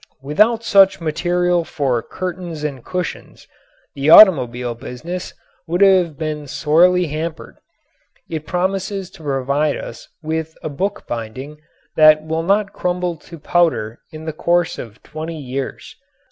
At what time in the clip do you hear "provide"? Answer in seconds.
9.21-9.77